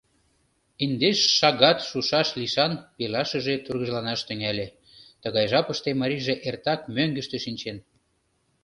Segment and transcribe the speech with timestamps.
[0.83, 4.67] Индеш шагат шушаш лишан пелашыже тургыжланаш тӱҥале:
[5.21, 7.77] тыгай жапыште марийже эртак мӧҥгыштӧ шинчен.